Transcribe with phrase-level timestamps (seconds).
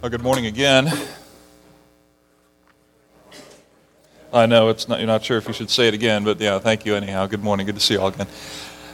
[0.00, 0.92] Well, good morning again.
[4.32, 6.60] I know it's not, you're not sure if you should say it again, but yeah,
[6.60, 7.26] thank you anyhow.
[7.26, 7.66] Good morning.
[7.66, 8.28] Good to see you all again.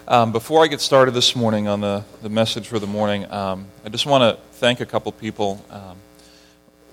[0.09, 3.67] Um, before I get started this morning on the, the message for the morning, um,
[3.85, 5.63] I just want to thank a couple people.
[5.69, 5.99] Um,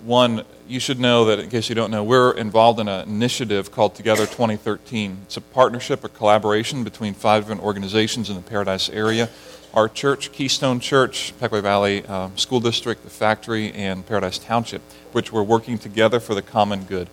[0.03, 3.71] one, you should know that, in case you don't know, we're involved in an initiative
[3.71, 5.19] called Together 2013.
[5.23, 9.29] It's a partnership, a collaboration between five different organizations in the Paradise area
[9.73, 14.81] our church, Keystone Church, Pequea Valley um, School District, the factory, and Paradise Township,
[15.11, 17.07] which were working together for the common good.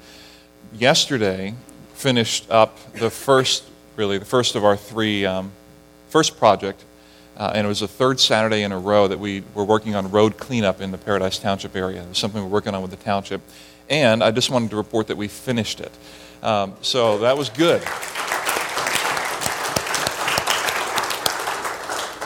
[0.73, 1.55] Yesterday,
[1.95, 3.65] finished up the first,
[3.97, 5.53] really, the first of our three, um,
[6.09, 6.85] first project,
[7.37, 10.11] uh, and it was the third Saturday in a row that we were working on
[10.11, 12.03] road cleanup in the Paradise Township area.
[12.03, 13.41] It was something we're working on with the township.
[13.89, 15.93] And I just wanted to report that we finished it.
[16.43, 17.83] Um, so that was good.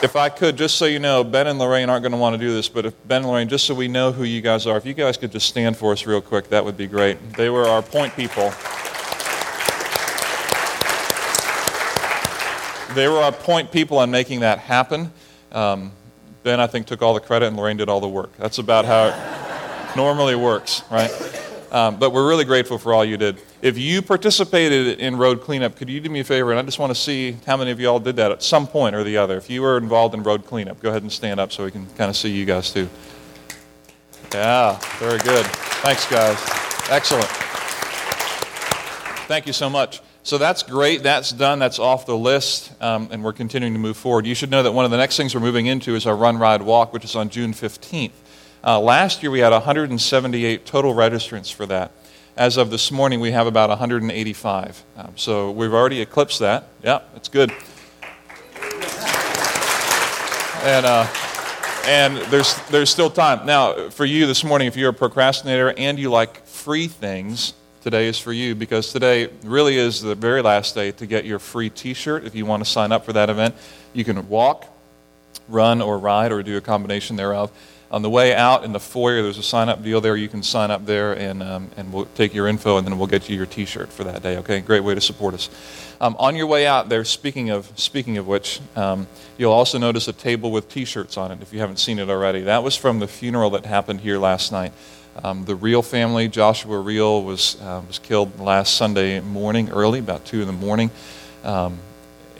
[0.02, 2.38] If I could, just so you know, Ben and Lorraine aren't going to want to
[2.38, 4.76] do this, but if Ben and Lorraine, just so we know who you guys are,
[4.76, 7.34] if you guys could just stand for us real quick, that would be great.
[7.34, 8.52] They were our point people.
[12.94, 15.12] They were our point people on making that happen.
[15.52, 15.92] Um,
[16.42, 18.36] ben, I think, took all the credit, and Lorraine did all the work.
[18.38, 21.10] That's about how it normally works, right?
[21.70, 23.38] Um, but we're really grateful for all you did.
[23.62, 26.50] If you participated in road cleanup, could you do me a favor?
[26.50, 28.66] And I just want to see how many of you all did that at some
[28.66, 29.36] point or the other.
[29.36, 31.86] If you were involved in road cleanup, go ahead and stand up so we can
[31.94, 32.88] kind of see you guys too.
[34.34, 35.46] Yeah, very good.
[35.46, 36.36] Thanks, guys.
[36.90, 37.28] Excellent.
[39.28, 40.00] Thank you so much.
[40.24, 41.04] So that's great.
[41.04, 41.60] That's done.
[41.60, 44.26] That's off the list, um, and we're continuing to move forward.
[44.26, 46.36] You should know that one of the next things we're moving into is our Run,
[46.36, 48.10] Ride, Walk, which is on June 15th.
[48.64, 51.92] Uh, last year, we had 178 total registrants for that.
[52.34, 54.82] As of this morning, we have about 185.
[54.96, 56.64] Um, so we've already eclipsed that.
[56.82, 57.50] Yeah, it's good.
[60.64, 61.06] And, uh,
[61.84, 63.44] and there's, there's still time.
[63.44, 67.52] Now, for you this morning, if you're a procrastinator and you like free things,
[67.82, 71.38] today is for you because today really is the very last day to get your
[71.38, 73.54] free t shirt if you want to sign up for that event.
[73.92, 74.64] You can walk,
[75.48, 77.52] run, or ride, or do a combination thereof.
[77.92, 80.16] On the way out in the foyer, there's a sign up deal there.
[80.16, 83.06] You can sign up there and, um, and we'll take your info and then we'll
[83.06, 84.38] get you your t shirt for that day.
[84.38, 85.50] Okay, great way to support us.
[86.00, 90.08] Um, on your way out there, speaking of, speaking of which, um, you'll also notice
[90.08, 92.40] a table with t shirts on it if you haven't seen it already.
[92.40, 94.72] That was from the funeral that happened here last night.
[95.22, 100.24] Um, the Reel family, Joshua Reel, was, uh, was killed last Sunday morning, early, about
[100.24, 100.90] 2 in the morning,
[101.44, 101.78] um,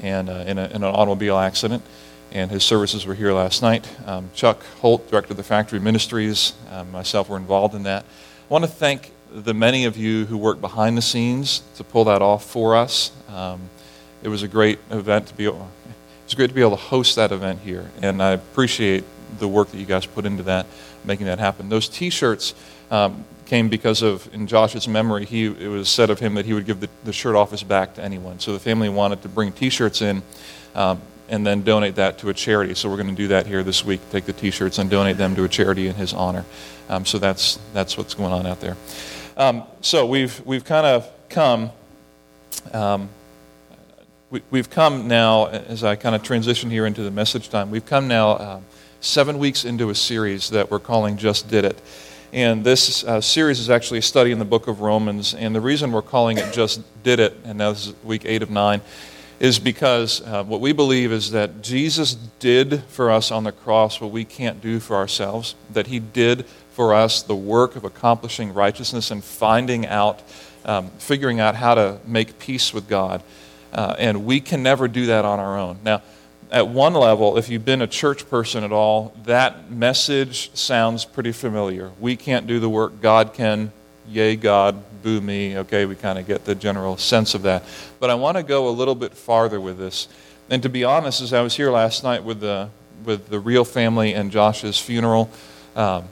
[0.00, 1.82] and uh, in, a, in an automobile accident
[2.32, 3.88] and his services were here last night.
[4.06, 8.04] Um, Chuck Holt, director of the Factory Ministries, um, myself were involved in that.
[8.04, 12.04] I want to thank the many of you who worked behind the scenes to pull
[12.04, 13.12] that off for us.
[13.28, 13.60] Um,
[14.22, 16.76] it was a great event to be able, it was great to be able to
[16.76, 19.04] host that event here, and I appreciate
[19.38, 20.66] the work that you guys put into that,
[21.04, 21.68] making that happen.
[21.68, 22.54] Those T-shirts
[22.90, 26.54] um, came because of, in Josh's memory, he it was said of him that he
[26.54, 28.38] would give the, the shirt off his back to anyone.
[28.38, 30.22] So the family wanted to bring T-shirts in.
[30.74, 32.74] Um, and then donate that to a charity.
[32.74, 34.00] So we're going to do that here this week.
[34.10, 36.44] Take the T-shirts and donate them to a charity in his honor.
[36.88, 38.76] Um, so that's that's what's going on out there.
[39.36, 41.70] Um, so we've we've kind of come.
[42.72, 43.08] Um,
[44.50, 47.84] we, have come now, as I kind of transition here into the message time, we've
[47.84, 48.60] come now uh,
[49.02, 51.78] seven weeks into a series that we're calling Just Did It.
[52.32, 55.34] And this uh, series is actually a study in the book of Romans.
[55.34, 58.42] And the reason we're calling it Just Did It, and now this is week eight
[58.42, 58.80] of nine,
[59.42, 64.00] is because uh, what we believe is that Jesus did for us on the cross
[64.00, 68.54] what we can't do for ourselves, that he did for us the work of accomplishing
[68.54, 70.22] righteousness and finding out,
[70.64, 73.20] um, figuring out how to make peace with God.
[73.72, 75.76] Uh, and we can never do that on our own.
[75.82, 76.02] Now,
[76.52, 81.32] at one level, if you've been a church person at all, that message sounds pretty
[81.32, 81.90] familiar.
[81.98, 83.72] We can't do the work, God can.
[84.06, 85.58] Yay, God, boo me.
[85.58, 87.64] Okay, we kind of get the general sense of that.
[88.00, 90.08] But I want to go a little bit farther with this.
[90.50, 92.68] And to be honest, as I was here last night with the,
[93.04, 95.30] with the Reel family and Josh's funeral,
[95.74, 96.04] um,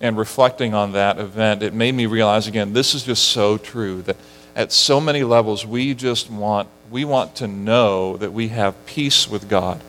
[0.00, 4.02] and reflecting on that event, it made me realize again, this is just so true
[4.02, 4.16] that
[4.54, 9.28] at so many levels, we just want, we want to know that we have peace
[9.28, 9.80] with God.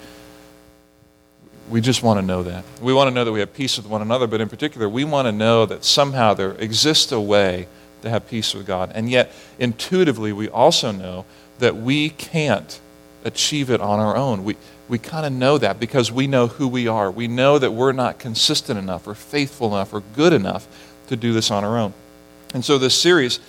[1.69, 2.63] We just want to know that.
[2.81, 5.03] We want to know that we have peace with one another, but in particular, we
[5.03, 7.67] want to know that somehow there exists a way
[8.01, 8.91] to have peace with God.
[8.93, 11.25] And yet, intuitively, we also know
[11.59, 12.79] that we can't
[13.23, 14.43] achieve it on our own.
[14.43, 14.55] We,
[14.87, 17.11] we kind of know that because we know who we are.
[17.11, 20.67] We know that we're not consistent enough or faithful enough or good enough
[21.07, 21.93] to do this on our own.
[22.53, 23.39] And so, this series,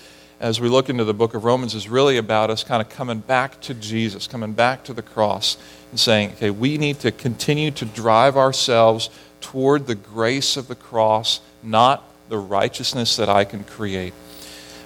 [0.41, 3.21] as we look into the book of Romans, is really about us kind of coming
[3.21, 5.57] back to Jesus, coming back to the cross,
[5.91, 9.11] and saying, okay, we need to continue to drive ourselves
[9.41, 14.13] toward the grace of the cross, not the righteousness that I can create.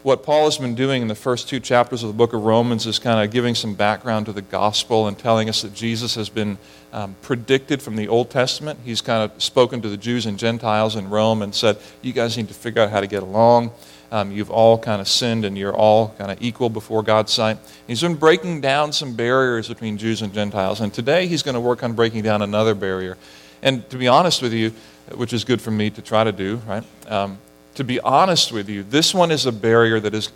[0.03, 2.89] What Paul has been doing in the first two chapters of the book of Romans
[2.89, 6.29] is kind of giving some background to the gospel and telling us that Jesus has
[6.29, 6.59] been
[6.93, 8.81] um, predicted from the Old Testament.
[8.85, 12.37] He's kind of spoken to the Jews and Gentiles in Rome and said, You guys
[12.37, 13.71] need to figure out how to get along.
[14.11, 17.59] Um, you've all kind of sinned and you're all kind of equal before God's sight.
[17.87, 20.81] He's been breaking down some barriers between Jews and Gentiles.
[20.81, 23.17] And today he's going to work on breaking down another barrier.
[23.63, 24.73] And to be honest with you,
[25.15, 26.83] which is good for me to try to do, right?
[27.07, 27.39] Um,
[27.75, 30.31] to be honest with you, this one is a barrier that is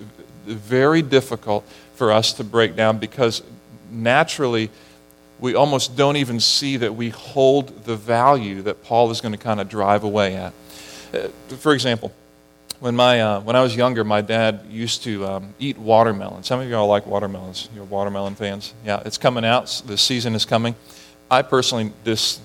[0.46, 3.42] very difficult for us to break down because
[3.90, 4.70] naturally
[5.38, 9.38] we almost don't even see that we hold the value that Paul is going to
[9.38, 10.52] kind of drive away at.
[11.12, 11.28] Uh,
[11.58, 12.12] for example,
[12.80, 16.42] when, my, uh, when I was younger, my dad used to um, eat watermelon.
[16.42, 17.68] Some of you all like watermelons.
[17.74, 18.74] You're watermelon fans.
[18.84, 19.82] Yeah, it's coming out.
[19.86, 20.74] The season is coming.
[21.30, 22.40] I personally dis-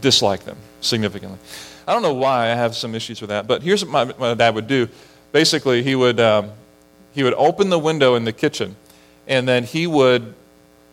[0.00, 1.38] dislike them significantly.
[1.86, 4.34] I don't know why I have some issues with that, but here's what my, my
[4.34, 4.88] dad would do.
[5.32, 6.50] Basically, he would, um,
[7.12, 8.76] he would open the window in the kitchen,
[9.26, 10.34] and then he would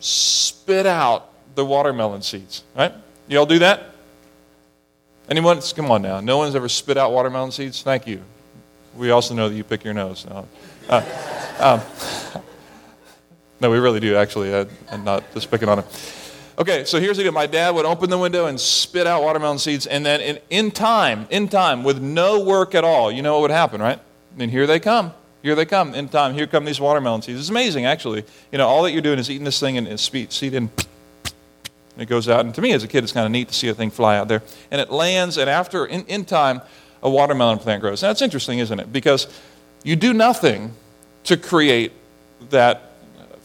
[0.00, 2.62] spit out the watermelon seeds.
[2.76, 2.92] Right?
[3.28, 3.90] You all do that?
[5.28, 5.60] Anyone?
[5.74, 6.20] Come on now.
[6.20, 7.82] No one's ever spit out watermelon seeds?
[7.82, 8.22] Thank you
[8.96, 10.26] we also know that you pick your nose.
[10.28, 10.48] No,
[10.88, 11.02] uh,
[11.58, 12.42] um,
[13.60, 14.54] no we really do, actually.
[14.54, 15.84] I, am not just picking on him.
[16.56, 17.32] Okay, so here's the deal.
[17.32, 20.70] My dad would open the window and spit out watermelon seeds, and then in, in
[20.70, 23.98] time, in time, with no work at all, you know what would happen, right?
[24.38, 25.12] And here they come.
[25.42, 25.94] Here they come.
[25.94, 27.40] In time, here come these watermelon seeds.
[27.40, 28.24] It's amazing, actually.
[28.52, 30.70] You know, all that you're doing is eating this thing and, and seed in.
[31.94, 32.44] And it goes out.
[32.44, 34.16] And to me, as a kid, it's kind of neat to see a thing fly
[34.16, 34.42] out there.
[34.70, 36.60] And it lands, and after, in, in time,
[37.02, 38.02] a watermelon plant grows.
[38.02, 38.92] Now, that's interesting, isn't it?
[38.92, 39.26] Because
[39.82, 40.72] you do nothing
[41.24, 41.92] to create
[42.50, 42.93] that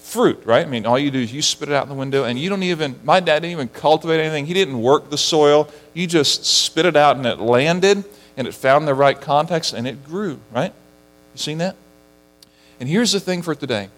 [0.10, 0.66] fruit, right?
[0.66, 2.64] I mean, all you do is you spit it out the window, and you don't
[2.64, 4.46] even, my dad didn't even cultivate anything.
[4.46, 5.70] He didn't work the soil.
[5.94, 8.04] You just spit it out, and it landed,
[8.36, 10.74] and it found the right context, and it grew, right?
[11.34, 11.76] You seen that?
[12.80, 13.90] And here's the thing for today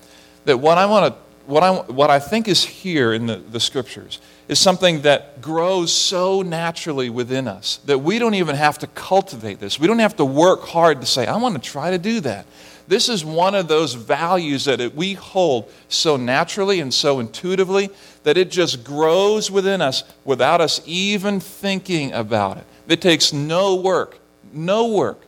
[0.46, 3.60] that what I want to, what I, what I think is here in the, the
[3.60, 8.88] scriptures is something that grows so naturally within us that we don't even have to
[8.88, 9.80] cultivate this.
[9.80, 12.46] We don't have to work hard to say, I want to try to do that.
[12.92, 17.90] This is one of those values that it, we hold so naturally and so intuitively
[18.24, 22.66] that it just grows within us without us even thinking about it.
[22.90, 24.20] It takes no work,
[24.52, 25.22] no work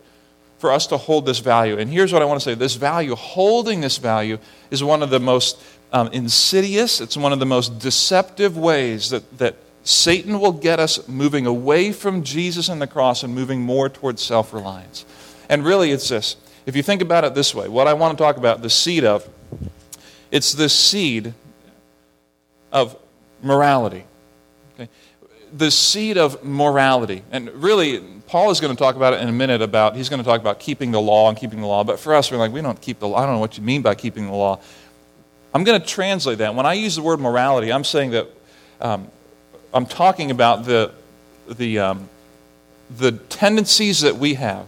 [0.57, 1.77] for us to hold this value.
[1.77, 4.39] And here's what I want to say this value, holding this value,
[4.69, 5.57] is one of the most
[5.94, 9.56] um, insidious, it's one of the most deceptive ways that, that
[9.86, 14.21] Satan will get us moving away from Jesus and the cross and moving more towards
[14.21, 15.06] self reliance.
[15.48, 16.36] And really, it's this.
[16.65, 19.04] If you think about it this way, what I want to talk about, the seed
[19.04, 19.27] of,
[20.31, 21.33] it's the seed
[22.71, 22.98] of
[23.42, 24.06] morality.
[24.75, 24.89] Okay?
[25.51, 27.24] The seed of morality.
[27.31, 30.21] And really, Paul is going to talk about it in a minute about, he's going
[30.21, 31.83] to talk about keeping the law and keeping the law.
[31.83, 33.18] But for us, we're like, we don't keep the law.
[33.18, 34.60] I don't know what you mean by keeping the law.
[35.54, 36.56] I'm going to translate that.
[36.56, 38.27] When I use the word morality, I'm saying that
[38.81, 39.07] um,
[39.74, 40.94] I'm talking about the,
[41.48, 42.10] the, um,
[42.98, 44.65] the tendencies that we have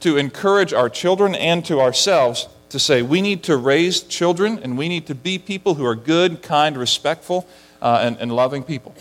[0.00, 4.78] to encourage our children and to ourselves to say we need to raise children and
[4.78, 7.46] we need to be people who are good, kind, respectful,
[7.82, 8.94] uh, and, and loving people.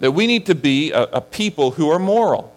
[0.00, 2.54] That we need to be a, a people who are moral.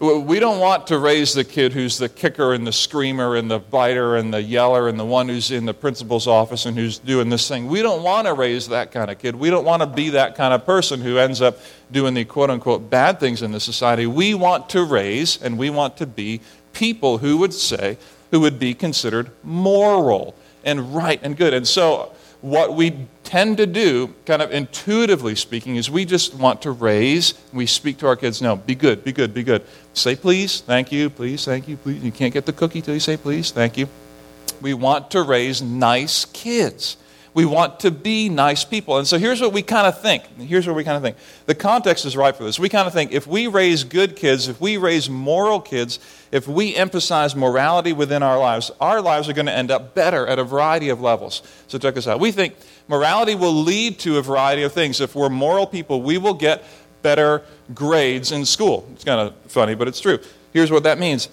[0.00, 3.60] We don't want to raise the kid who's the kicker and the screamer and the
[3.60, 7.28] biter and the yeller and the one who's in the principal's office and who's doing
[7.28, 7.68] this thing.
[7.68, 9.36] We don't want to raise that kind of kid.
[9.36, 11.58] We don't want to be that kind of person who ends up
[11.92, 14.06] doing the quote unquote bad things in the society.
[14.06, 16.40] We want to raise and we want to be
[16.72, 17.98] people who would say,
[18.30, 21.54] who would be considered moral and right and good.
[21.54, 26.62] And so what we tend to do, kind of intuitively speaking, is we just want
[26.62, 29.64] to raise, we speak to our kids, no, be good, be good, be good.
[29.94, 32.02] Say please, thank you, please, thank you, please.
[32.02, 33.88] You can't get the cookie till you say please, thank you.
[34.60, 36.96] We want to raise nice kids.
[37.34, 38.98] We want to be nice people.
[38.98, 40.24] And so here's what we kind of think.
[40.38, 41.16] Here's what we kind of think.
[41.46, 42.58] The context is right for this.
[42.58, 45.98] We kind of think if we raise good kids, if we raise moral kids,
[46.30, 50.26] if we emphasize morality within our lives, our lives are going to end up better
[50.26, 51.42] at a variety of levels.
[51.68, 52.20] So check this out.
[52.20, 52.54] We think
[52.86, 55.00] morality will lead to a variety of things.
[55.00, 56.62] If we're moral people, we will get
[57.00, 57.42] better
[57.74, 58.86] grades in school.
[58.92, 60.18] It's kind of funny, but it's true.
[60.52, 61.28] Here's what that means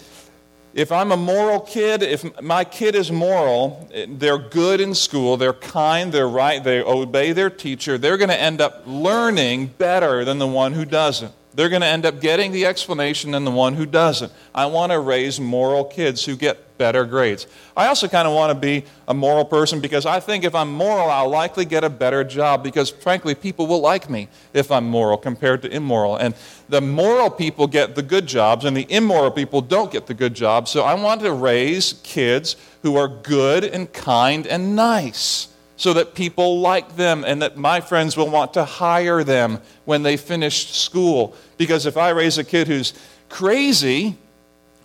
[0.74, 5.38] if I'm a moral kid, if my kid is moral, eh, they're good in school,
[5.38, 10.24] they're kind, they're right, they obey their teacher, they're going to end up learning better
[10.24, 11.34] than the one who doesn't.
[11.60, 14.32] They're going to end up getting the explanation than the one who doesn't.
[14.56, 17.48] I want to raise moral kids who get better grades.
[17.76, 20.72] I also kind of want to be a moral person because I think if I'm
[20.72, 24.86] moral, I'll likely get a better job because, frankly, people will like me if I'm
[24.90, 26.16] moral compared to immoral.
[26.16, 26.34] And
[26.70, 30.36] the moral people get the good jobs, and the immoral people don't get the good
[30.36, 30.72] jobs.
[30.72, 35.50] So I want to raise kids who are good and kind and nice
[35.80, 40.04] so that people like them and that my friends will want to hire them when
[40.04, 41.34] they finish school.
[41.58, 42.94] Because if I raise a kid who's
[43.30, 44.18] crazy,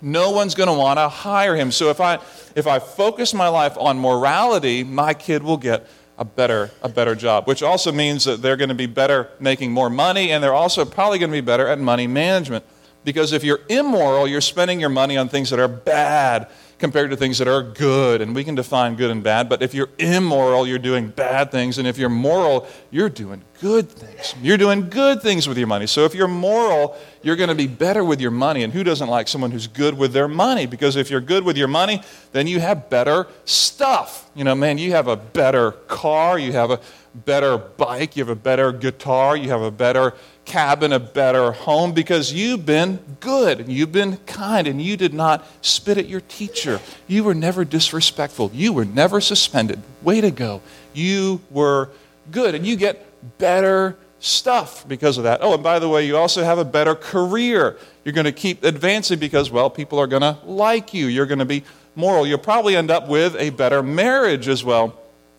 [0.01, 1.73] no one's going to want to hire him.
[1.73, 2.21] So if I,
[2.55, 5.85] if I focus my life on morality, my kid will get
[6.17, 9.73] a better, a better job, which also means that they're going to be better making
[9.73, 12.65] more money, and they're also probably going to be better at money management.
[13.03, 16.47] Because if you're immoral, you're spending your money on things that are bad
[16.79, 18.21] compared to things that are good.
[18.21, 21.79] And we can define good and bad, but if you're immoral, you're doing bad things.
[21.79, 24.35] And if you're moral, you're doing good things.
[24.43, 25.87] You're doing good things with your money.
[25.87, 28.63] So if you're moral, you're going to be better with your money.
[28.63, 30.67] And who doesn't like someone who's good with their money?
[30.67, 32.03] Because if you're good with your money,
[32.33, 34.31] then you have better stuff.
[34.35, 36.81] You know, man, you have a better car, you have a
[37.15, 40.15] better bike, you have a better guitar, you have a better
[40.45, 45.15] cabin, a better home because you've been good and you've been kind and you did
[45.15, 46.81] not spit at your teacher.
[47.07, 48.51] You were never disrespectful.
[48.53, 49.81] You were never suspended.
[50.03, 50.61] Way to go.
[50.93, 51.91] You were
[52.31, 53.07] good and you get
[53.39, 55.41] better stuff because of that.
[55.43, 57.77] Oh, and by the way, you also have a better career.
[58.05, 61.07] You're going to keep advancing because, well, people are going to like you.
[61.07, 62.27] You're going to be moral.
[62.27, 64.99] You'll probably end up with a better marriage as well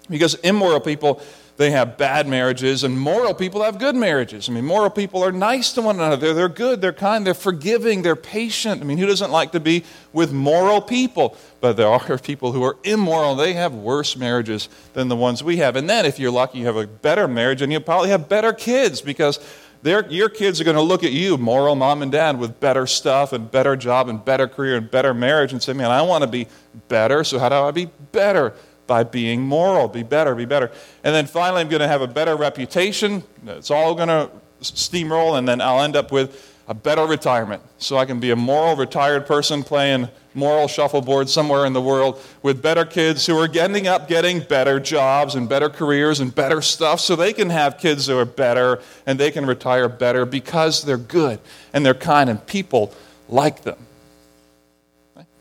[0.09, 1.21] because immoral people
[1.57, 4.49] they have bad marriages, and moral people have good marriages.
[4.49, 6.17] I mean, moral people are nice to one another.
[6.17, 8.81] They're, they're good, they're kind, they're forgiving, they're patient.
[8.81, 11.37] I mean, who doesn't like to be with moral people?
[11.61, 13.35] But there are people who are immoral.
[13.35, 15.77] They have worse marriages than the ones we have.
[15.77, 18.51] And then, if you're lucky, you have a better marriage, and you'll probably have better
[18.51, 19.39] kids because
[19.85, 23.31] your kids are going to look at you, moral mom and dad, with better stuff
[23.31, 26.29] and better job and better career and better marriage and say, man, I want to
[26.29, 26.47] be
[26.87, 28.53] better, so how do I be better?
[28.87, 29.87] By being moral.
[29.87, 30.71] Be better, be better.
[31.03, 33.23] And then finally, I'm going to have a better reputation.
[33.45, 34.29] It's all going to
[34.61, 37.61] steamroll, and then I'll end up with a better retirement.
[37.77, 42.21] So I can be a moral retired person playing moral shuffleboard somewhere in the world
[42.41, 46.61] with better kids who are ending up getting better jobs and better careers and better
[46.61, 50.83] stuff so they can have kids who are better and they can retire better because
[50.83, 51.39] they're good
[51.71, 52.93] and they're kind and people
[53.29, 53.77] like them.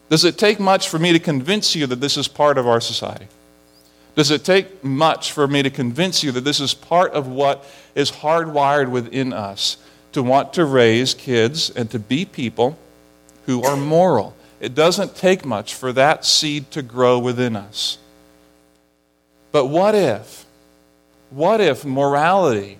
[0.09, 2.81] Does it take much for me to convince you that this is part of our
[2.81, 3.27] society?
[4.15, 7.65] Does it take much for me to convince you that this is part of what
[7.95, 9.77] is hardwired within us
[10.13, 12.79] to want to raise kids and to be people
[13.47, 14.37] who are moral?
[14.61, 17.99] It doesn't take much for that seed to grow within us.
[19.51, 20.47] But what if,
[21.31, 22.79] what if morality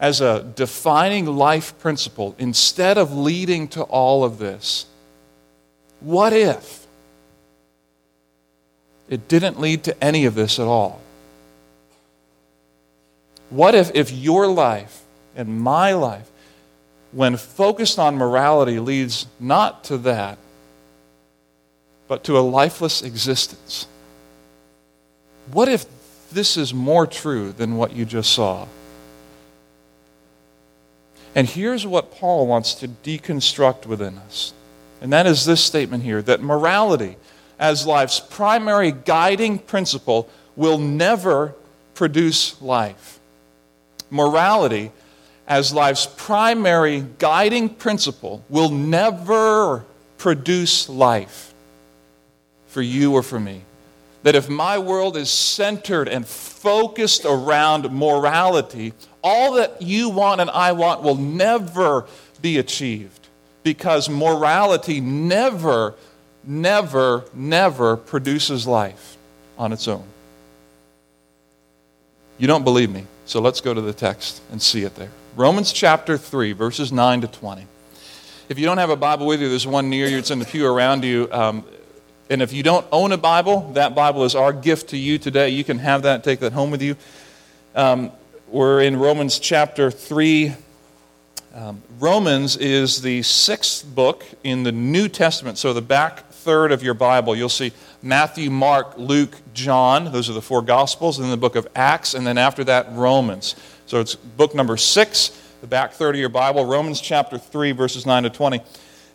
[0.00, 4.86] as a defining life principle, instead of leading to all of this,
[6.00, 6.86] what if
[9.08, 11.00] it didn't lead to any of this at all?
[13.50, 15.02] What if, if your life
[15.34, 16.30] and my life,
[17.12, 20.38] when focused on morality, leads not to that,
[22.06, 23.86] but to a lifeless existence?
[25.52, 25.84] What if
[26.30, 28.68] this is more true than what you just saw?
[31.34, 34.52] And here's what Paul wants to deconstruct within us
[35.00, 37.16] and that is this statement here that morality,
[37.58, 41.54] as life's primary guiding principle, will never
[41.94, 43.18] produce life.
[44.10, 44.92] Morality,
[45.46, 49.84] as life's primary guiding principle, will never
[50.18, 51.54] produce life
[52.66, 53.62] for you or for me.
[54.22, 58.92] That if my world is centered and focused around morality,
[59.22, 62.06] all that you want and I want will never
[62.42, 63.19] be achieved
[63.62, 65.94] because morality never,
[66.44, 69.16] never, never produces life
[69.58, 70.04] on its own.
[72.38, 75.10] You don't believe me, so let's go to the text and see it there.
[75.36, 77.66] Romans chapter 3, verses 9 to 20.
[78.48, 80.44] If you don't have a Bible with you, there's one near you, it's in the
[80.44, 81.28] pew around you.
[81.30, 81.64] Um,
[82.30, 85.50] and if you don't own a Bible, that Bible is our gift to you today.
[85.50, 86.96] You can have that, take that home with you.
[87.74, 88.10] Um,
[88.48, 90.54] we're in Romans chapter 3,
[91.54, 96.82] um, Romans is the sixth book in the New Testament, so the back third of
[96.82, 97.34] your Bible.
[97.34, 100.12] You'll see Matthew, Mark, Luke, John.
[100.12, 101.18] Those are the four Gospels.
[101.18, 103.56] And then the book of Acts, and then after that, Romans.
[103.86, 108.06] So it's book number six, the back third of your Bible, Romans chapter 3, verses
[108.06, 108.60] 9 to 20.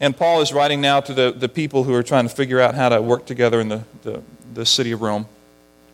[0.02, 2.76] And Paul is writing now to the, the people who are trying to figure out
[2.76, 4.22] how to work together in the, the,
[4.54, 5.26] the city of Rome.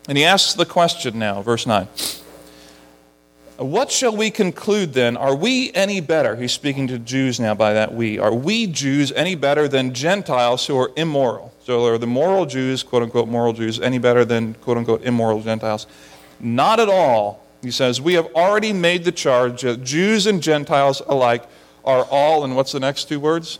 [0.08, 1.86] And he asks the question now, verse 9
[3.58, 5.16] What shall we conclude then?
[5.16, 6.36] Are we any better?
[6.36, 8.18] He's speaking to Jews now by that we.
[8.18, 11.52] Are we Jews any better than Gentiles who are immoral?
[11.64, 15.42] So are the moral Jews, quote unquote moral Jews, any better than quote unquote immoral
[15.42, 15.86] Gentiles?
[16.40, 17.44] Not at all.
[17.62, 21.44] He says, We have already made the charge that Jews and Gentiles alike
[21.84, 23.58] are all, and what's the next two words?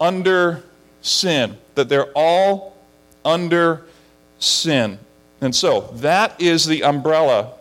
[0.00, 0.62] Under
[1.00, 1.56] sin.
[1.74, 2.76] That they're all
[3.24, 3.84] under
[4.38, 4.98] sin.
[5.40, 7.54] And so that is the umbrella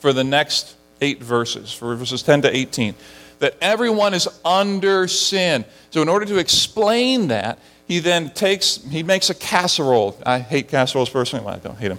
[0.00, 2.94] for the next eight verses, for verses 10 to 18.
[3.38, 5.64] That everyone is under sin.
[5.90, 10.16] So, in order to explain that, he then takes, he makes a casserole.
[10.24, 11.44] I hate casseroles personally.
[11.44, 11.98] Well, I don't hate them.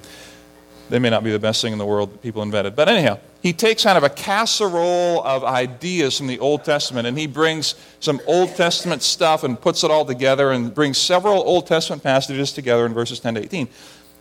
[0.90, 2.76] They may not be the best thing in the world that people invented.
[2.76, 7.18] But anyhow, he takes kind of a casserole of ideas from the Old Testament and
[7.18, 11.66] he brings some Old Testament stuff and puts it all together and brings several Old
[11.66, 13.70] Testament passages together in verses 10 to 18.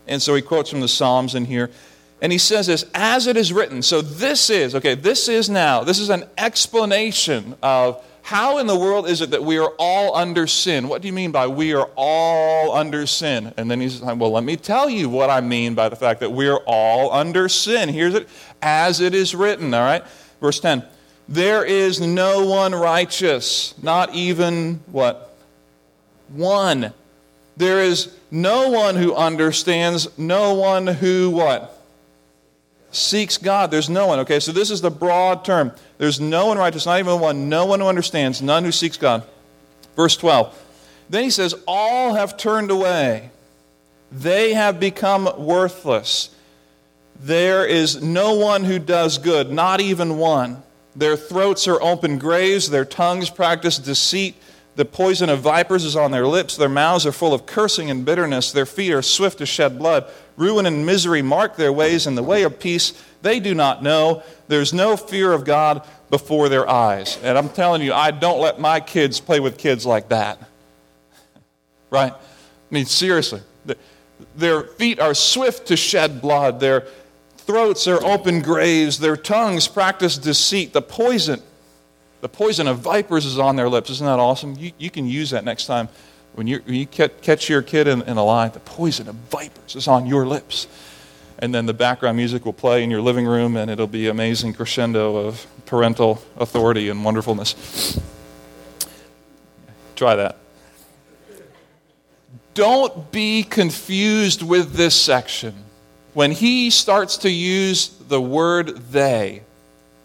[0.07, 1.71] And so he quotes from the Psalms in here.
[2.23, 3.83] And he says this, as it is written.
[3.83, 8.79] So this is, okay, this is now, this is an explanation of how in the
[8.79, 10.89] world is it that we are all under sin?
[10.89, 13.55] What do you mean by we are all under sin?
[13.57, 16.21] And then he's like, well, let me tell you what I mean by the fact
[16.21, 17.89] that we are all under sin.
[17.89, 18.29] Here's it,
[18.61, 20.05] as it is written, all right?
[20.41, 20.85] Verse 10.
[21.29, 25.35] There is no one righteous, not even what?
[26.29, 26.93] One.
[27.57, 31.80] There is no one who understands, no one who what?
[32.91, 33.71] Seeks God.
[33.71, 34.21] There's no one.
[34.21, 35.73] Okay, so this is the broad term.
[35.99, 39.25] There's no one righteous, not even one, no one who understands, none who seeks God.
[39.97, 40.57] Verse 12.
[41.09, 43.31] Then he says, All have turned away,
[44.11, 46.31] they have become worthless.
[47.23, 50.63] There is no one who does good, not even one.
[50.97, 54.37] Their throats are open graves, their tongues practice deceit.
[54.81, 56.57] The poison of vipers is on their lips.
[56.57, 58.51] Their mouths are full of cursing and bitterness.
[58.51, 60.11] Their feet are swift to shed blood.
[60.39, 64.23] Ruin and misery mark their ways, and the way of peace they do not know.
[64.49, 67.19] There's no fear of God before their eyes.
[67.23, 70.39] And I'm telling you, I don't let my kids play with kids like that.
[71.91, 72.15] Right?
[72.15, 73.43] I mean, seriously.
[74.35, 76.59] Their feet are swift to shed blood.
[76.59, 76.87] Their
[77.37, 78.99] throats are open graves.
[78.99, 80.73] Their tongues practice deceit.
[80.73, 81.43] The poison
[82.21, 83.91] the poison of vipers is on their lips.
[83.91, 84.57] Isn't that awesome?
[84.57, 85.89] You, you can use that next time
[86.35, 88.49] when, when you catch your kid in, in a lie.
[88.49, 90.67] The poison of vipers is on your lips.
[91.39, 94.53] And then the background music will play in your living room, and it'll be amazing
[94.53, 97.99] crescendo of parental authority and wonderfulness.
[99.97, 100.37] Try that.
[102.53, 105.55] Don't be confused with this section.
[106.13, 109.43] When he starts to use the word they,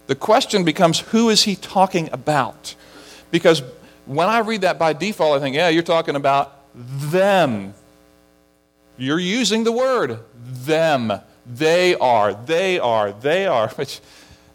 [0.08, 2.76] the question becomes who is he talking about?
[3.32, 3.64] Because
[4.06, 7.74] when I read that by default, I think, yeah, you're talking about them.
[8.98, 11.12] You're using the word them.
[11.46, 14.00] They are, they are, they are, which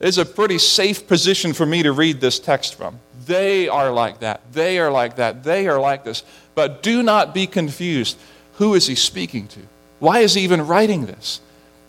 [0.01, 2.99] is a pretty safe position for me to read this text from.
[3.27, 4.41] They are like that.
[4.53, 5.45] They are like that.
[5.45, 6.25] They are like this.
[6.55, 8.19] But do not be confused.
[8.55, 9.61] Who is he speaking to?
[9.99, 11.41] Why is he even writing this?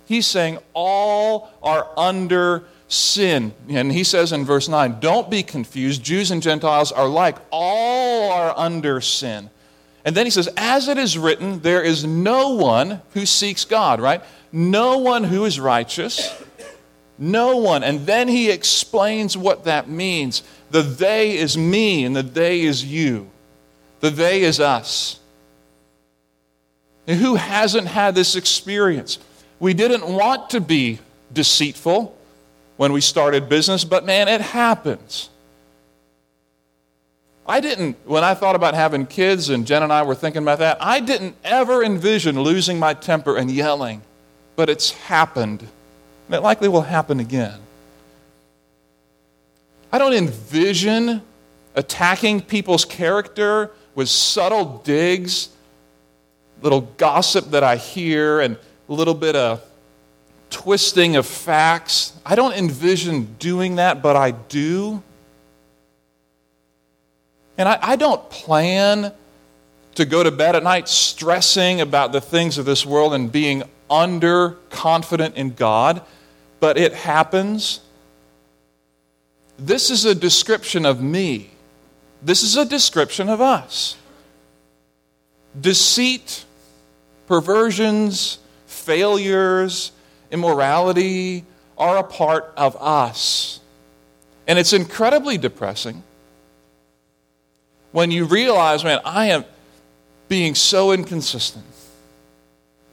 [0.05, 3.53] He's saying all are under sin.
[3.69, 6.03] And he says in verse 9, don't be confused.
[6.03, 9.49] Jews and Gentiles are like, all are under sin.
[10.03, 14.01] And then he says, as it is written, there is no one who seeks God,
[14.01, 14.21] right?
[14.51, 16.35] No one who is righteous.
[17.17, 17.83] No one.
[17.83, 20.43] And then he explains what that means.
[20.71, 23.29] The they is me and the they is you.
[24.01, 25.19] The they is us.
[27.07, 29.17] And who hasn't had this experience?
[29.59, 30.99] We didn't want to be
[31.31, 32.17] deceitful
[32.81, 35.29] when we started business, but man, it happens.
[37.45, 40.57] I didn't, when I thought about having kids and Jen and I were thinking about
[40.57, 44.01] that, I didn't ever envision losing my temper and yelling,
[44.55, 45.61] but it's happened.
[45.61, 47.59] And it likely will happen again.
[49.91, 51.21] I don't envision
[51.75, 55.49] attacking people's character with subtle digs,
[56.63, 58.57] little gossip that I hear, and
[58.89, 59.63] a little bit of
[60.51, 62.13] twisting of facts.
[62.23, 65.01] I don't envision doing that, but I do.
[67.57, 69.13] And I, I, don't plan
[69.95, 73.63] to go to bed at night stressing about the things of this world and being
[73.89, 76.01] underconfident in God,
[76.59, 77.81] but it happens.
[79.57, 81.51] This is a description of me.
[82.21, 83.95] This is a description of us.
[85.59, 86.45] Deceit,
[87.27, 89.91] perversions, failures,
[90.31, 91.45] immorality
[91.77, 93.59] are a part of us.
[94.47, 96.03] And it's incredibly depressing
[97.91, 99.45] when you realize, man, I am
[100.27, 101.65] being so inconsistent.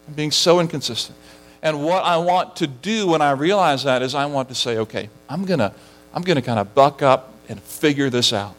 [0.07, 1.17] I'm being so inconsistent.
[1.63, 4.79] And what I want to do when I realize that is I want to say,
[4.79, 5.73] okay, I'm going to
[6.13, 8.55] I'm going to kind of buck up and figure this out.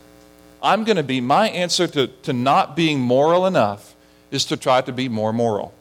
[0.61, 3.95] I'm going to be, my answer to, to not being moral enough
[4.31, 5.73] is to try to be more moral.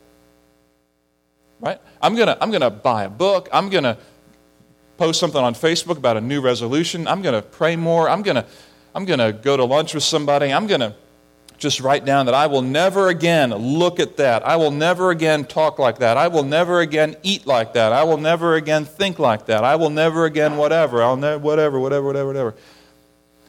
[1.61, 1.80] Right?
[2.02, 3.48] I'm going to I'm going to buy a book.
[3.52, 3.96] I'm going to
[4.96, 7.06] post something on Facebook about a new resolution.
[7.06, 8.08] I'm going to pray more.
[8.08, 8.46] I'm going to
[8.94, 10.52] I'm going to go to lunch with somebody.
[10.52, 10.94] I'm going to
[11.58, 14.46] just write down that I will never again look at that.
[14.46, 16.16] I will never again talk like that.
[16.16, 17.92] I will never again eat like that.
[17.92, 19.64] I will never again think like that.
[19.64, 21.02] I will never again whatever.
[21.02, 22.54] I'll never whatever, whatever, whatever, whatever.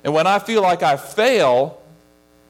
[0.04, 1.82] And when I feel like I fail,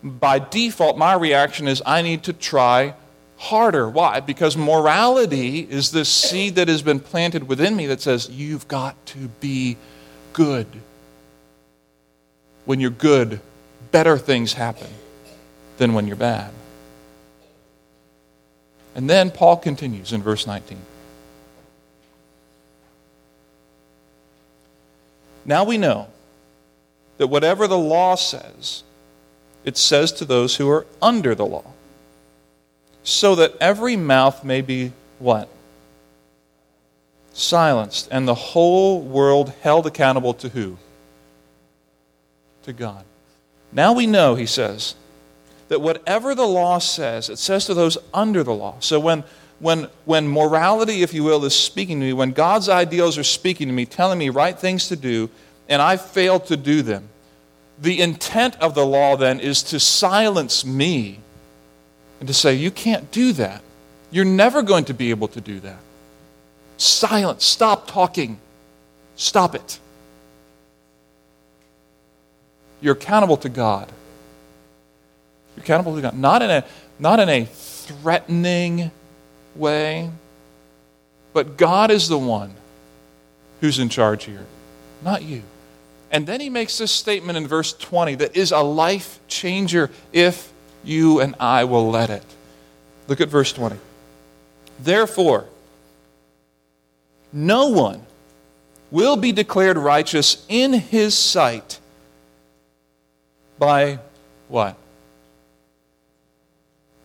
[0.01, 2.95] by default, my reaction is I need to try
[3.39, 3.89] harder.
[3.89, 4.19] Why?
[4.19, 9.03] Because morality is this seed that has been planted within me that says, you've got
[9.07, 9.77] to be
[10.33, 10.67] good.
[12.65, 13.39] When you're good,
[13.91, 14.89] better things happen
[15.77, 16.51] than when you're bad.
[18.93, 20.77] And then Paul continues in verse 19.
[25.45, 26.09] Now we know
[27.17, 28.83] that whatever the law says,
[29.63, 31.71] it says to those who are under the law,
[33.09, 35.49] so that every mouth may be what?
[37.33, 40.77] Silenced, and the whole world held accountable to who?
[42.63, 43.03] To God.
[43.71, 44.95] Now we know, he says,
[45.69, 48.75] that whatever the law says, it says to those under the law.
[48.79, 49.23] So when,
[49.59, 53.67] when, when morality, if you will, is speaking to me, when God's ideals are speaking
[53.67, 55.29] to me, telling me right things to do,
[55.67, 57.09] and I fail to do them.
[57.79, 61.19] The intent of the law then is to silence me
[62.19, 63.61] and to say, You can't do that.
[64.11, 65.79] You're never going to be able to do that.
[66.77, 67.45] Silence.
[67.45, 68.39] Stop talking.
[69.15, 69.79] Stop it.
[72.81, 73.91] You're accountable to God.
[75.55, 76.17] You're accountable to God.
[76.17, 76.65] Not in a,
[76.97, 78.91] not in a threatening
[79.55, 80.09] way,
[81.33, 82.53] but God is the one
[83.61, 84.45] who's in charge here,
[85.03, 85.43] not you.
[86.11, 90.51] And then he makes this statement in verse 20 that is a life changer if
[90.83, 92.23] you and I will let it.
[93.07, 93.77] Look at verse 20.
[94.79, 95.45] Therefore,
[97.33, 98.01] no one
[98.91, 101.79] will be declared righteous in his sight
[103.57, 103.99] by
[104.47, 104.75] what?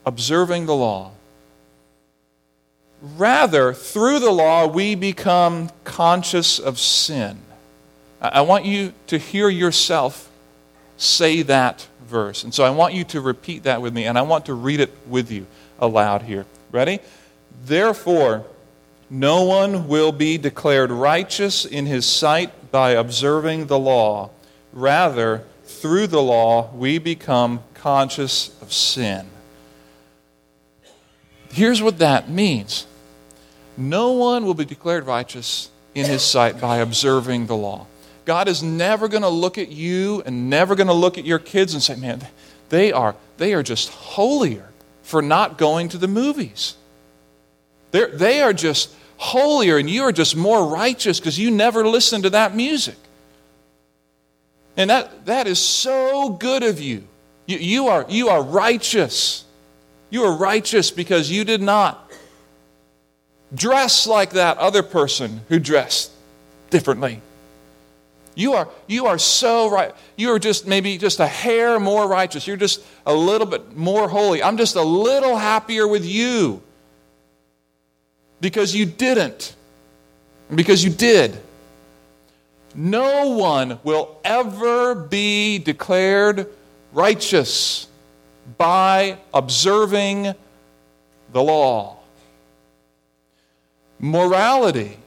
[0.06, 1.10] Observing the law.
[3.02, 7.38] Rather, through the law, we become conscious of sin.
[8.20, 10.30] I want you to hear yourself
[10.96, 12.45] say that verse.
[12.45, 14.81] And so I want you to repeat that with me, and I want to read
[14.81, 15.47] it with you
[15.79, 16.47] aloud here.
[16.73, 17.01] Ready?
[17.64, 18.45] Therefore,
[19.11, 24.31] no one will be declared righteous in his sight by observing the law.
[24.73, 29.27] Rather, through the law, we become conscious of sin.
[31.51, 32.87] Here's what that means
[33.77, 37.87] no one will be declared righteous in his sight by observing the law.
[38.24, 41.38] God is never going to look at you and never going to look at your
[41.38, 42.26] kids and say, man,
[42.70, 44.68] they are, they are just holier
[45.02, 46.76] for not going to the movies.
[47.90, 52.24] They're, they are just holier and you are just more righteous because you never listened
[52.24, 52.96] to that music.
[54.76, 57.04] And that, that is so good of you.
[57.46, 59.44] You, you, are, you are righteous.
[60.10, 62.10] You are righteous because you did not
[63.54, 66.10] dress like that other person who dressed
[66.70, 67.20] differently.
[68.35, 69.94] You are, you are so right.
[70.16, 72.47] You are just maybe just a hair more righteous.
[72.47, 74.42] You're just a little bit more holy.
[74.42, 76.62] I'm just a little happier with you
[78.40, 79.55] because you didn't,
[80.53, 81.40] because you did.
[82.75, 86.49] No one will ever be declared
[86.92, 87.87] righteous
[88.59, 90.35] by observing
[91.33, 91.99] the law.
[94.01, 94.99] Morality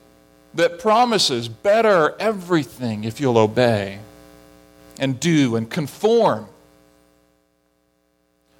[0.58, 4.00] that promises better everything if you'll obey
[5.00, 6.48] and do and conform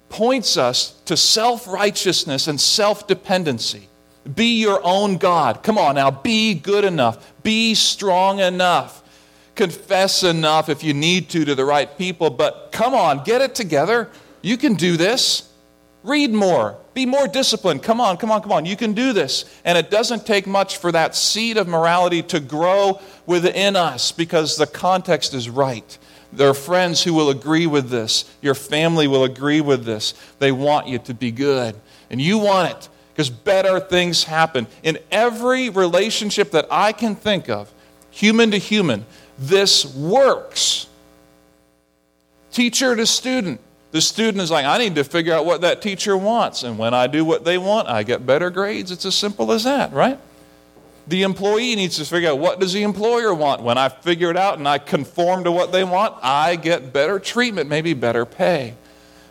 [0.08, 3.88] points us to self righteousness and self dependency.
[4.34, 5.62] Be your own God.
[5.62, 9.02] Come on now, be good enough, be strong enough,
[9.54, 13.54] confess enough if you need to to the right people, but come on, get it
[13.54, 14.08] together.
[14.40, 15.47] You can do this.
[16.08, 16.78] Read more.
[16.94, 17.82] Be more disciplined.
[17.82, 18.64] Come on, come on, come on.
[18.64, 19.44] You can do this.
[19.62, 24.56] And it doesn't take much for that seed of morality to grow within us because
[24.56, 25.98] the context is right.
[26.32, 28.24] There are friends who will agree with this.
[28.40, 30.14] Your family will agree with this.
[30.38, 31.74] They want you to be good.
[32.08, 34.66] And you want it because better things happen.
[34.82, 37.70] In every relationship that I can think of,
[38.10, 39.04] human to human,
[39.38, 40.86] this works.
[42.50, 43.60] Teacher to student,
[43.90, 46.62] the student is like, I need to figure out what that teacher wants.
[46.62, 48.90] And when I do what they want, I get better grades.
[48.90, 50.18] It's as simple as that, right?
[51.06, 53.62] The employee needs to figure out what does the employer want.
[53.62, 57.18] When I figure it out and I conform to what they want, I get better
[57.18, 58.74] treatment, maybe better pay.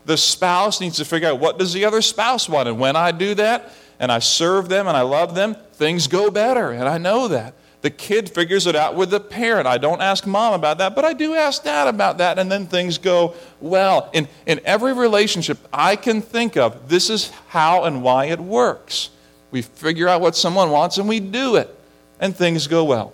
[0.06, 2.68] The spouse needs to figure out what does the other spouse want.
[2.68, 6.32] And when I do that and I serve them and I love them, things go
[6.32, 6.72] better.
[6.72, 7.54] And I know that.
[7.82, 9.68] The kid figures it out with the parent.
[9.68, 12.66] I don't ask mom about that, but I do ask dad about that, and then
[12.66, 14.10] things go well.
[14.14, 19.12] In, in every relationship I can think of, this is how and why it works.
[19.52, 21.74] We figure out what someone wants and we do it,
[22.20, 23.14] and things go well.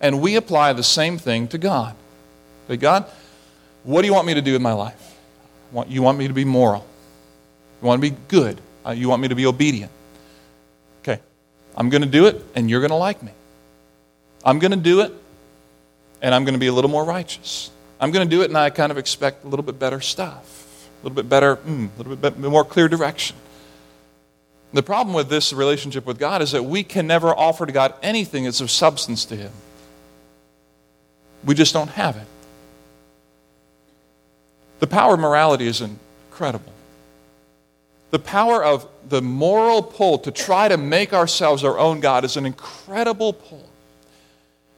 [0.00, 1.94] And we apply the same thing to God.
[2.68, 3.06] Say, God,
[3.84, 5.14] what do you want me to do in my life?
[5.86, 6.84] You want me to be moral.
[7.80, 8.60] You want me to be good.
[8.84, 9.92] Uh, you want me to be obedient.
[11.02, 11.20] Okay,
[11.76, 13.32] I'm going to do it, and you're going to like me.
[14.46, 15.12] I'm going to do it,
[16.22, 17.72] and I'm going to be a little more righteous.
[17.98, 20.88] I'm going to do it, and I kind of expect a little bit better stuff,
[21.02, 23.36] a little bit better, mm, a little bit more clear direction.
[24.72, 27.94] The problem with this relationship with God is that we can never offer to God
[28.04, 29.52] anything that's of substance to Him.
[31.44, 32.26] We just don't have it.
[34.78, 36.72] The power of morality is incredible.
[38.10, 42.36] The power of the moral pull to try to make ourselves our own God is
[42.36, 43.68] an incredible pull.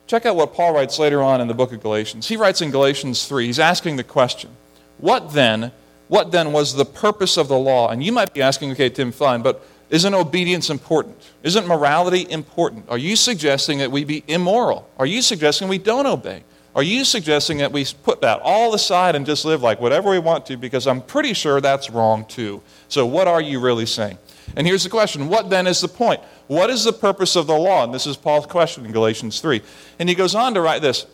[0.09, 2.27] Check out what Paul writes later on in the book of Galatians.
[2.27, 4.49] He writes in Galatians 3, he's asking the question,
[4.97, 5.71] What then?
[6.09, 7.91] What then was the purpose of the law?
[7.91, 11.17] And you might be asking, okay, Tim, fine, but isn't obedience important?
[11.43, 12.89] Isn't morality important?
[12.89, 14.89] Are you suggesting that we be immoral?
[14.99, 16.43] Are you suggesting we don't obey?
[16.75, 20.19] Are you suggesting that we put that all aside and just live like whatever we
[20.19, 20.57] want to?
[20.57, 22.63] Because I'm pretty sure that's wrong too.
[22.89, 24.17] So, what are you really saying?
[24.57, 26.21] And here's the question What then is the point?
[26.49, 27.85] What is the purpose of the law?
[27.85, 29.63] And this is Paul's question in Galatians 3.
[29.99, 31.07] And he goes on to write this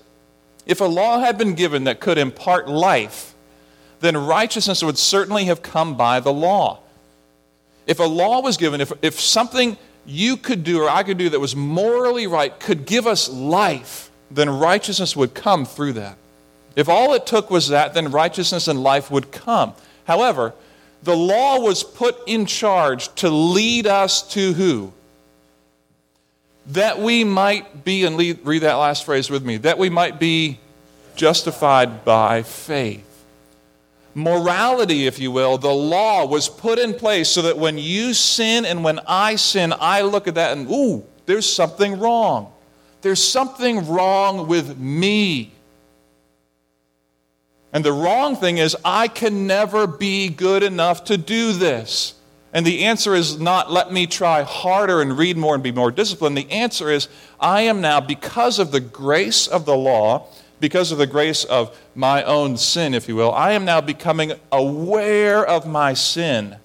[0.65, 3.35] If a law had been given that could impart life,
[4.01, 6.81] then righteousness would certainly have come by the law.
[7.87, 11.31] If a law was given, if, if something you could do or I could do
[11.31, 16.17] that was morally right could give us life, then righteousness would come through that.
[16.77, 19.75] If all it took was that, then righteousness and life would come.
[20.05, 20.55] However,
[21.03, 24.93] the law was put in charge to lead us to who?
[26.69, 30.59] That we might be, and read that last phrase with me, that we might be
[31.15, 33.05] justified by faith.
[34.15, 38.65] Morality, if you will, the law was put in place so that when you sin
[38.65, 42.53] and when I sin, I look at that and, ooh, there's something wrong.
[43.03, 45.53] There's something wrong with me.
[47.73, 52.15] And the wrong thing is, I can never be good enough to do this.
[52.55, 55.91] And the answer is not, let me try harder and read more and be more
[55.91, 56.39] disciplined.
[56.39, 60.29] The answer is, I am now, because of the grace of the law,
[60.61, 64.33] because of the grace of my own sin, if you will, I am now becoming
[64.51, 66.57] aware of my sin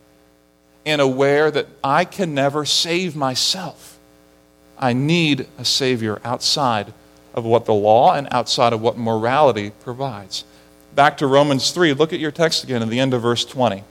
[0.86, 4.00] and aware that I can never save myself.
[4.78, 6.94] I need a Savior outside
[7.34, 10.46] of what the law and outside of what morality provides
[11.00, 13.86] back to Romans 3, look at your text again at the end of verse 20.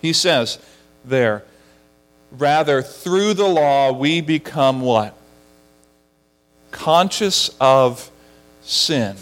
[0.00, 0.58] He says
[1.06, 1.44] there,
[2.30, 5.16] rather, through the law we become what?
[6.70, 8.10] Conscious of
[8.62, 9.16] sin.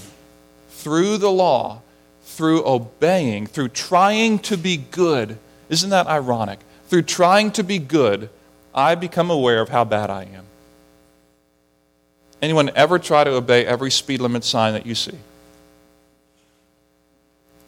[0.68, 1.82] Through the law,
[2.22, 5.38] through obeying, through trying to be good.
[5.68, 6.58] Isn't that ironic?
[6.88, 8.28] Through trying to be good,
[8.74, 10.44] I become aware of how bad I am.
[12.42, 15.18] Anyone ever try to obey every speed limit sign that you see?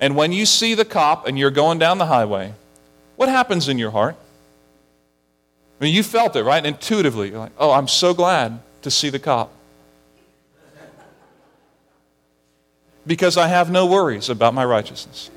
[0.01, 2.53] And when you see the cop and you're going down the highway,
[3.17, 4.17] what happens in your heart?
[5.81, 6.65] I mean, you felt it, right?
[6.65, 7.31] Intuitively.
[7.31, 9.53] You're like, oh, I'm so glad to see the cop.
[13.07, 15.31] Because I have no worries about my righteousness.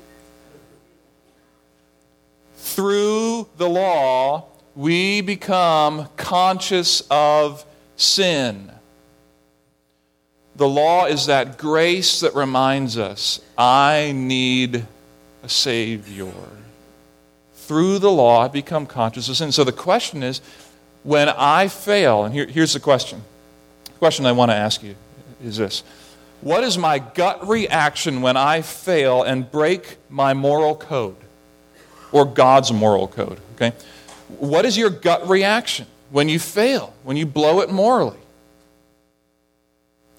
[2.56, 7.64] Through the law, we become conscious of
[7.96, 8.72] sin.
[10.56, 14.84] The law is that grace that reminds us I need
[15.42, 16.32] a Savior.
[17.70, 19.52] Through the law, I become conscious of sin.
[19.52, 20.40] So the question is
[21.04, 23.22] when I fail, and here, here's the question.
[23.84, 24.96] The question I want to ask you
[25.40, 25.84] is this
[26.40, 31.14] What is my gut reaction when I fail and break my moral code
[32.10, 33.38] or God's moral code?
[33.54, 33.72] Okay?
[34.40, 38.18] What is your gut reaction when you fail, when you blow it morally?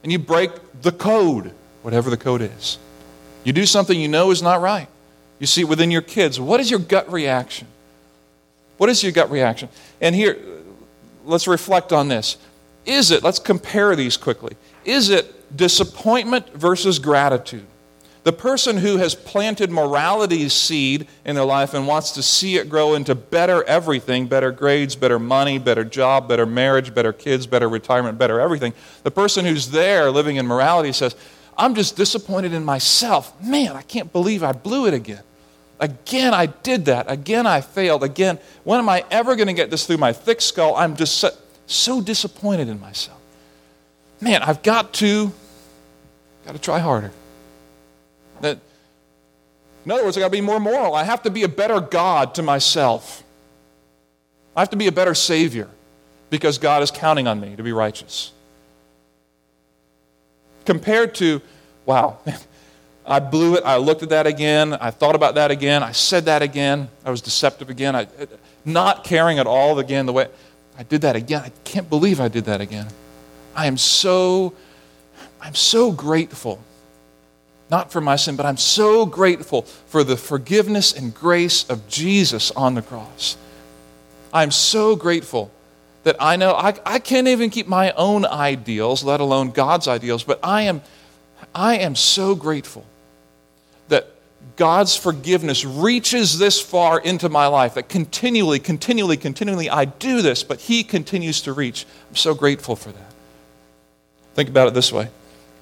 [0.03, 2.79] and you break the code, whatever the code is.
[3.43, 4.87] You do something you know is not right.
[5.41, 6.39] You see it within your kids.
[6.39, 7.65] What is your gut reaction?
[8.77, 9.69] What is your gut reaction?
[9.99, 10.37] And here,
[11.25, 12.37] let's reflect on this.
[12.85, 14.55] Is it, let's compare these quickly.
[14.85, 17.65] Is it disappointment versus gratitude?
[18.23, 22.69] The person who has planted morality's seed in their life and wants to see it
[22.69, 27.67] grow into better everything better grades, better money, better job, better marriage, better kids, better
[27.67, 28.73] retirement, better everything.
[29.01, 31.15] The person who's there living in morality says,
[31.57, 33.33] I'm just disappointed in myself.
[33.41, 35.23] Man, I can't believe I blew it again.
[35.81, 37.09] Again, I did that.
[37.09, 38.03] Again, I failed.
[38.03, 40.75] Again, when am I ever going to get this through my thick skull?
[40.75, 41.31] I'm just so,
[41.65, 43.19] so disappointed in myself.
[44.21, 45.31] Man, I've got to,
[46.45, 47.11] got to try harder.
[48.41, 48.59] That,
[49.83, 50.93] in other words, I've got to be more moral.
[50.93, 53.23] I have to be a better God to myself.
[54.55, 55.67] I have to be a better Savior
[56.29, 58.33] because God is counting on me to be righteous.
[60.63, 61.41] Compared to,
[61.87, 62.19] wow,
[63.11, 63.65] I blew it.
[63.65, 64.73] I looked at that again.
[64.73, 65.83] I thought about that again.
[65.83, 66.87] I said that again.
[67.03, 67.93] I was deceptive again.
[67.93, 68.07] I,
[68.63, 70.29] not caring at all again the way
[70.77, 71.41] I did that again.
[71.43, 72.87] I can't believe I did that again.
[73.53, 74.53] I am so,
[75.41, 76.63] I'm so grateful
[77.69, 82.51] not for my sin, but I'm so grateful for the forgiveness and grace of Jesus
[82.51, 83.37] on the cross.
[84.33, 85.51] I'm so grateful
[86.03, 90.23] that I know I, I can't even keep my own ideals, let alone God's ideals,
[90.23, 90.81] but I am,
[91.53, 92.85] I am so grateful
[94.55, 100.43] God's forgiveness reaches this far into my life, that continually, continually, continually I do this,
[100.43, 101.85] but He continues to reach.
[102.09, 103.13] I'm so grateful for that.
[104.33, 105.09] Think about it this way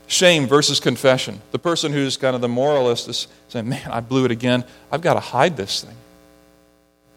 [0.07, 1.41] Shame versus confession.
[1.51, 4.63] The person who's kind of the moralist is saying, Man, I blew it again.
[4.91, 5.95] I've got to hide this thing.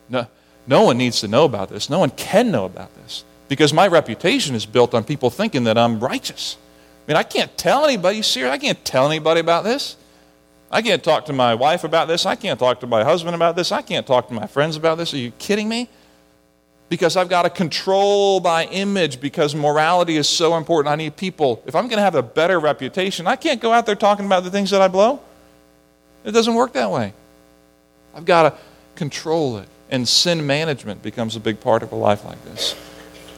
[0.08, 0.26] No,
[0.66, 1.88] no one needs to know about this.
[1.88, 5.78] No one can know about this because my reputation is built on people thinking that
[5.78, 6.56] I'm righteous.
[7.06, 9.96] I mean, I can't tell anybody, serious, I can't tell anybody about this.
[10.72, 12.26] I can't talk to my wife about this.
[12.26, 13.70] I can't talk to my husband about this.
[13.70, 15.12] I can't talk to my friends about this.
[15.14, 15.88] Are you kidding me?
[16.92, 20.92] because I've got to control my image because morality is so important.
[20.92, 21.62] I need people.
[21.64, 24.44] If I'm going to have a better reputation, I can't go out there talking about
[24.44, 25.18] the things that I blow.
[26.22, 27.14] It doesn't work that way.
[28.14, 28.58] I've got to
[28.94, 29.70] control it.
[29.88, 32.76] And sin management becomes a big part of a life like this.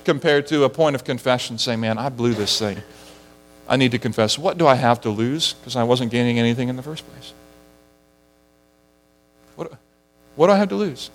[0.04, 2.78] Compared to a point of confession, say, man, I blew this thing.
[3.68, 4.38] I need to confess.
[4.38, 5.54] What do I have to lose?
[5.54, 7.32] Because I wasn't gaining anything in the first place.
[9.56, 9.72] What,
[10.36, 11.10] what do I have to lose?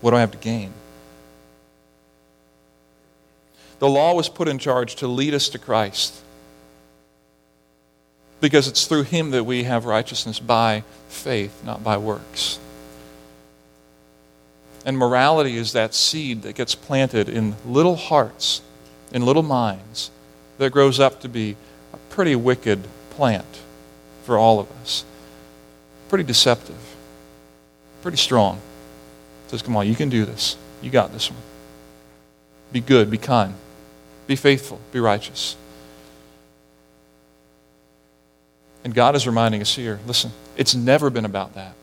[0.00, 0.72] What do I have to gain?
[3.78, 6.22] The law was put in charge to lead us to Christ
[8.40, 12.58] because it's through him that we have righteousness by faith, not by works.
[14.84, 18.62] And morality is that seed that gets planted in little hearts,
[19.12, 20.10] in little minds,
[20.58, 21.56] that grows up to be
[21.92, 23.62] a pretty wicked plant
[24.24, 25.04] for all of us.
[26.08, 26.96] Pretty deceptive,
[28.02, 28.60] pretty strong.
[29.48, 30.56] says, Come on, you can do this.
[30.82, 31.40] You got this one.
[32.72, 33.54] Be good, be kind.
[34.26, 35.56] Be faithful, be righteous.
[38.84, 41.74] And God is reminding us here listen, it's never been about that.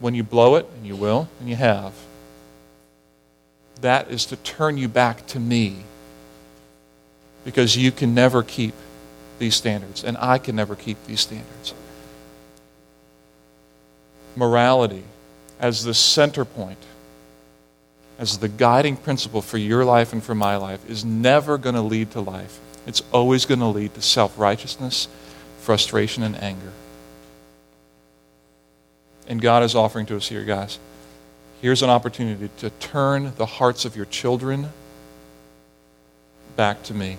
[0.00, 1.92] When you blow it, and you will, and you have,
[3.80, 5.84] that is to turn you back to me.
[7.44, 8.74] Because you can never keep
[9.38, 11.74] these standards, and I can never keep these standards.
[14.36, 15.04] Morality
[15.58, 16.78] as the center point
[18.22, 21.80] as the guiding principle for your life and for my life is never going to
[21.80, 22.60] lead to life.
[22.86, 25.08] It's always going to lead to self righteousness,
[25.58, 26.72] frustration, and anger.
[29.26, 30.78] And God is offering to us here, guys.
[31.60, 34.68] Here's an opportunity to turn the hearts of your children
[36.54, 37.18] back to me.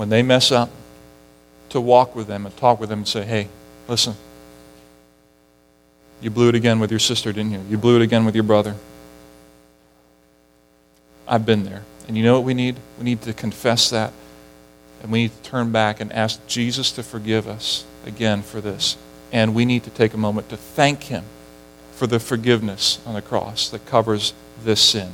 [0.00, 0.70] When they mess up,
[1.68, 3.48] to walk with them and talk with them and say, hey,
[3.86, 4.14] listen,
[6.22, 7.60] you blew it again with your sister, didn't you?
[7.68, 8.76] You blew it again with your brother.
[11.28, 11.82] I've been there.
[12.08, 12.76] And you know what we need?
[12.96, 14.14] We need to confess that.
[15.02, 18.96] And we need to turn back and ask Jesus to forgive us again for this.
[19.32, 21.24] And we need to take a moment to thank Him
[21.92, 24.32] for the forgiveness on the cross that covers
[24.64, 25.10] this sin.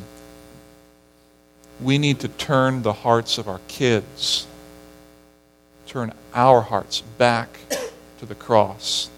[1.81, 4.47] We need to turn the hearts of our kids,
[5.97, 7.59] turn our hearts back
[8.19, 9.09] to the cross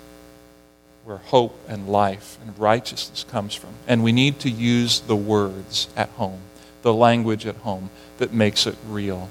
[1.05, 3.71] where hope and life and righteousness comes from.
[3.89, 6.39] And we need to use the words at home
[6.83, 9.29] the language at home that makes it real.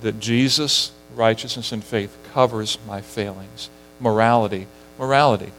[0.00, 3.68] That Jesus, righteousness, and faith covers my failings.
[4.00, 4.66] Morality,
[4.98, 5.52] morality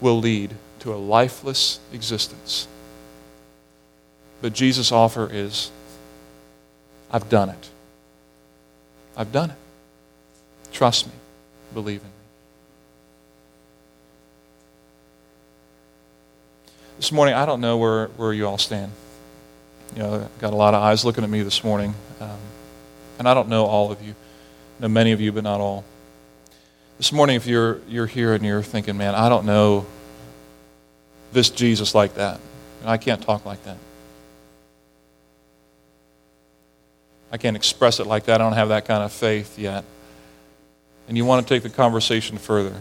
[0.00, 2.66] will lead to a lifeless existence.
[4.42, 5.70] But Jesus' offer is
[7.12, 7.70] I've done it.
[9.18, 9.56] I've done it.
[10.72, 11.12] Trust me.
[11.74, 12.12] Believe in me.
[16.98, 18.92] This morning, I don't know where, where you all stand.
[19.96, 21.94] You know, got a lot of eyes looking at me this morning.
[22.20, 22.38] Um,
[23.18, 24.12] and I don't know all of you.
[24.78, 25.84] I know many of you, but not all.
[26.96, 29.84] This morning, if you're, you're here and you're thinking, man, I don't know
[31.32, 32.40] this Jesus like that,
[32.82, 33.76] and I can't talk like that.
[37.30, 38.40] I can't express it like that.
[38.40, 39.84] I don't have that kind of faith yet.
[41.08, 42.74] And you want to take the conversation further.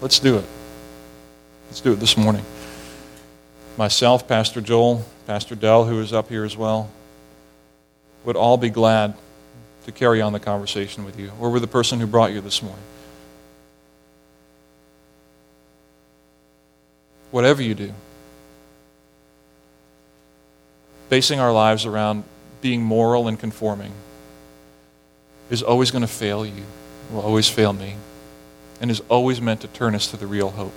[0.00, 0.44] Let's do it.
[1.68, 2.44] Let's do it this morning.
[3.76, 6.90] Myself, Pastor Joel, Pastor Dell, who is up here as well,
[8.24, 9.14] would all be glad
[9.86, 12.62] to carry on the conversation with you, or with the person who brought you this
[12.62, 12.82] morning.
[17.30, 17.92] Whatever you do,
[21.10, 22.24] basing our lives around
[22.64, 23.92] being moral and conforming
[25.50, 26.62] is always going to fail you,
[27.12, 27.94] will always fail me,
[28.80, 30.72] and is always meant to turn us to the real hope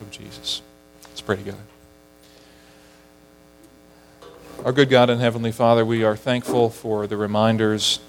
[0.00, 0.62] of Jesus.
[1.04, 1.60] Let's pray together.
[4.64, 8.00] Our good God and Heavenly Father, we are thankful for the reminders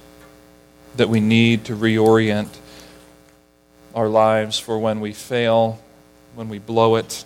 [0.96, 2.50] that we need to reorient
[3.94, 5.80] our lives for when we fail,
[6.34, 7.26] when we blow it,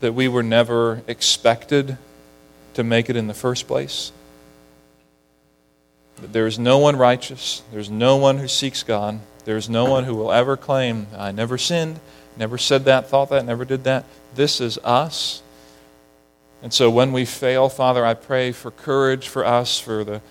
[0.00, 1.96] that we were never expected
[2.80, 4.10] to make it in the first place.
[6.16, 10.04] That there is no one righteous, there's no one who seeks God, there's no one
[10.04, 12.00] who will ever claim, I never sinned,
[12.36, 14.04] never said that, thought that, never did that.
[14.34, 15.42] This is us.
[16.62, 20.22] And so when we fail, Father, I pray for courage for us, for the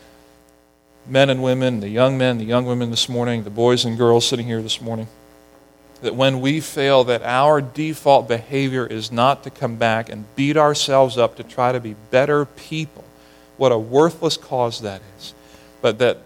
[1.07, 4.27] men and women, the young men, the young women this morning, the boys and girls
[4.27, 5.07] sitting here this morning
[6.01, 10.57] that when we fail that our default behavior is not to come back and beat
[10.57, 13.03] ourselves up to try to be better people.
[13.57, 15.33] What a worthless cause that is.
[15.81, 16.19] But that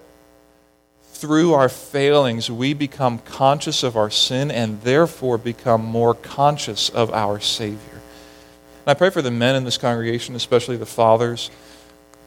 [1.24, 7.12] through our failings we become conscious of our sin and therefore become more conscious of
[7.14, 7.80] our savior.
[7.94, 11.50] And i pray for the men in this congregation especially the fathers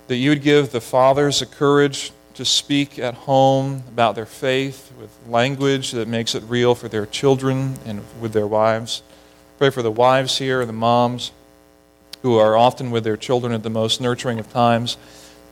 [0.06, 4.92] that you would give the fathers the courage to speak at home about their faith
[5.00, 9.02] with language that makes it real for their children and with their wives.
[9.58, 11.32] Pray for the wives here and the moms
[12.22, 14.96] who are often with their children at the most nurturing of times,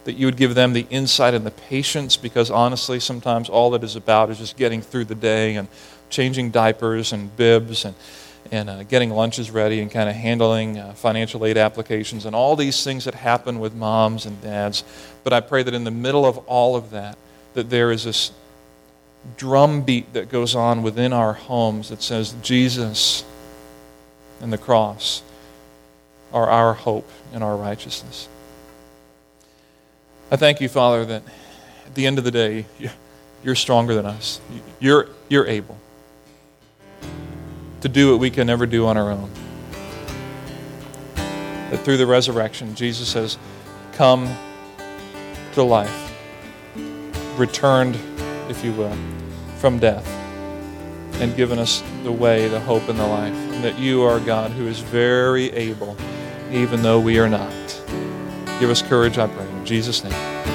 [0.05, 3.83] that you would give them the insight and the patience because honestly, sometimes all it
[3.83, 5.69] is about is just getting through the day and
[6.11, 7.95] changing diapers and bibs and
[8.51, 12.57] and uh, getting lunches ready and kind of handling uh, financial aid applications and all
[12.57, 14.85] these things that happen with moms and dads.
[15.23, 17.17] But I pray that in the middle of all of that,
[17.55, 18.33] that there is this
[19.37, 23.25] drumbeat that goes on within our homes that says Jesus
[24.41, 25.23] and the cross
[26.33, 28.29] are our hope and our righteousness.
[30.31, 31.23] I thank you, Father, that
[31.87, 32.67] at the end of the day,
[33.43, 34.41] you're stronger than us.
[34.81, 35.79] You're, you're able
[37.85, 39.31] to do what we can never do on our own.
[41.17, 43.37] That through the resurrection, Jesus has
[43.93, 44.27] come
[45.53, 46.11] to life,
[47.37, 47.97] returned,
[48.49, 48.97] if you will,
[49.59, 50.09] from death,
[51.21, 53.35] and given us the way, the hope, and the life.
[53.35, 55.95] And that you are God who is very able,
[56.51, 57.53] even though we are not.
[58.61, 59.47] Give us courage, I pray.
[59.47, 60.54] In Jesus' name.